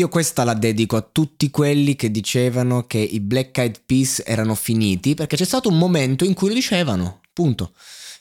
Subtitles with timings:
[0.00, 4.54] Io questa la dedico a tutti quelli che dicevano che i Black Eyed Peas erano
[4.54, 7.74] finiti, perché c'è stato un momento in cui lo dicevano, punto.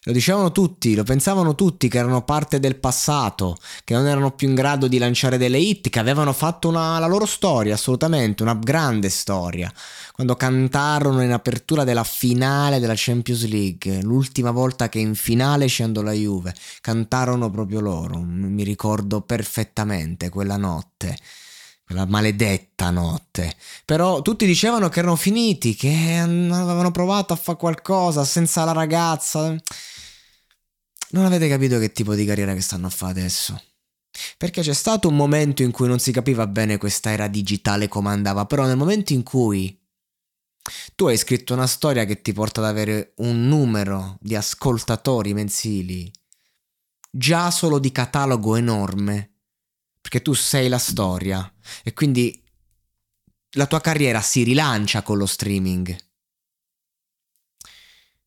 [0.04, 3.56] Lo dicevano tutti, lo pensavano tutti che erano parte del passato,
[3.86, 7.08] che non erano più in grado di lanciare delle hit, che avevano fatto una, la
[7.08, 9.72] loro storia, assolutamente, una grande storia.
[10.12, 16.02] Quando cantarono in apertura della finale della Champions League, l'ultima volta che in finale scendo
[16.02, 21.16] la Juve, cantarono proprio loro, mi ricordo perfettamente quella notte
[21.90, 23.52] quella maledetta notte.
[23.84, 29.56] Però tutti dicevano che erano finiti, che avevano provato a fare qualcosa senza la ragazza.
[31.10, 33.60] Non avete capito che tipo di carriera che stanno a fare adesso?
[34.38, 38.10] Perché c'è stato un momento in cui non si capiva bene questa era digitale come
[38.10, 39.76] andava, però nel momento in cui
[40.94, 46.12] tu hai scritto una storia che ti porta ad avere un numero di ascoltatori mensili,
[47.10, 49.29] già solo di catalogo enorme,
[50.10, 51.54] perché tu sei la storia
[51.84, 52.44] e quindi
[53.52, 55.96] la tua carriera si rilancia con lo streaming.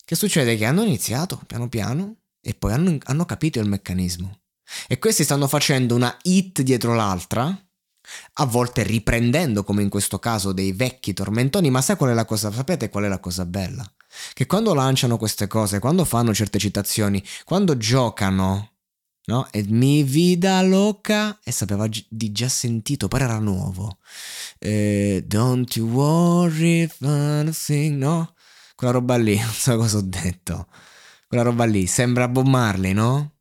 [0.05, 0.57] Che succede?
[0.57, 4.43] Che hanno iniziato piano piano e poi hanno, hanno capito il meccanismo.
[4.87, 7.47] E questi stanno facendo una hit dietro l'altra,
[8.35, 12.25] a volte riprendendo, come in questo caso, dei vecchi tormentoni, ma sai qual è la
[12.25, 12.53] cosa?
[12.53, 13.85] Sapete qual è la cosa bella?
[14.35, 18.72] Che quando lanciano queste cose, quando fanno certe citazioni, quando giocano
[19.27, 19.47] no?
[19.51, 23.99] E mi vida loca e sapeva di già sentito, però era nuovo.
[24.59, 28.35] Eh, don't you worry, fun thing, no?
[28.75, 30.67] Quella roba lì, non so cosa ho detto.
[31.27, 33.37] Quella roba lì, sembra Bob Marley, no?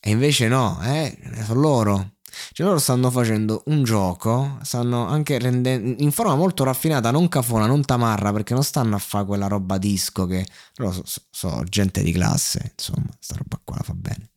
[0.00, 2.14] E invece no, eh, sono loro.
[2.52, 7.66] Cioè loro stanno facendo un gioco, stanno anche rendendo in forma molto raffinata, non cafona,
[7.66, 10.46] non tamarra, perché non stanno a fare quella roba disco che
[10.76, 14.31] loro sono so, so gente di classe, insomma, sta roba qua la fa bene.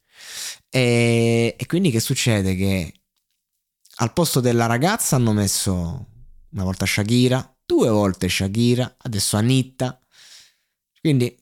[0.69, 2.55] E, e quindi che succede?
[2.55, 2.93] Che
[3.97, 6.07] al posto della ragazza hanno messo
[6.51, 9.99] una volta Shakira, due volte Shakira, adesso Anitta.
[10.99, 11.37] Quindi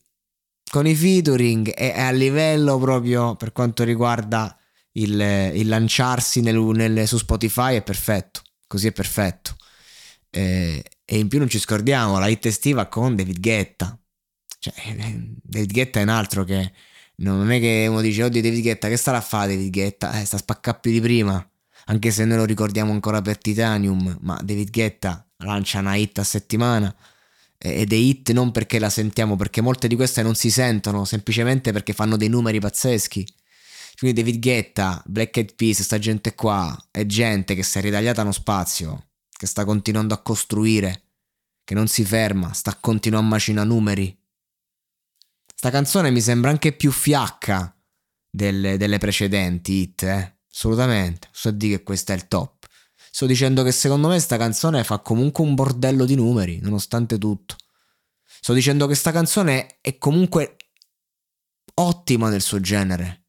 [0.69, 4.57] con i featuring e a livello proprio per quanto riguarda
[4.93, 5.19] il,
[5.53, 9.55] il lanciarsi nel, nel, su Spotify è perfetto, così è perfetto.
[10.29, 13.97] E, e, in più non ci scordiamo la hit estiva con David Guetta.
[14.59, 14.73] Cioè,
[15.41, 16.71] David Guetta è un altro che
[17.17, 20.19] non è che uno dice, oddio David Guetta, che starà a fare David Guetta?
[20.19, 21.47] Eh, sta a spaccare più di prima.
[21.85, 26.23] Anche se noi lo ricordiamo ancora per Titanium, ma David Guetta lancia una hit a
[26.23, 26.93] settimana.
[27.57, 31.71] Ed è hit non perché la sentiamo, perché molte di queste non si sentono, semplicemente
[31.71, 33.25] perché fanno dei numeri pazzeschi.
[33.97, 38.21] Quindi David Guetta, Black Eyed Peas, sta gente qua, è gente che si è ritagliata
[38.21, 41.03] uno spazio, che sta continuando a costruire,
[41.63, 44.22] che non si ferma, sta continuando a macinare numeri
[45.63, 47.73] Sta canzone mi sembra anche più fiacca
[48.29, 50.39] delle, delle precedenti hit, eh?
[50.51, 51.29] Assolutamente.
[51.31, 52.65] So dire che questo è il top.
[53.09, 57.55] Sto dicendo che secondo me sta canzone fa comunque un bordello di numeri, nonostante tutto.
[58.25, 60.57] Sto dicendo che sta canzone è comunque
[61.75, 63.27] ottima nel suo genere.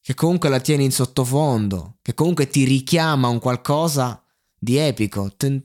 [0.00, 4.24] Che comunque la tieni in sottofondo, che comunque ti richiama un qualcosa
[4.56, 5.34] di epico.
[5.40, 5.58] La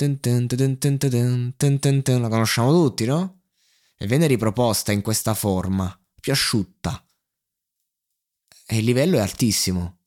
[2.29, 3.41] conosciamo tutti, no?
[3.97, 7.03] E viene riproposta in questa forma, più asciutta.
[8.65, 9.97] E il livello è altissimo.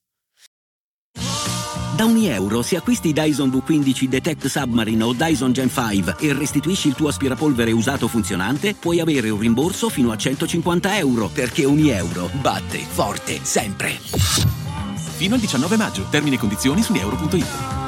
[1.95, 6.89] Da ogni euro, se acquisti Dyson V15 Detect Submarine o Dyson Gen 5 e restituisci
[6.89, 11.89] il tuo aspirapolvere usato funzionante, puoi avere un rimborso fino a 150 euro, perché ogni
[11.89, 13.97] euro batte forte sempre.
[15.17, 16.05] Fino al 19 maggio.
[16.11, 17.86] Termini e condizioni su euro.it.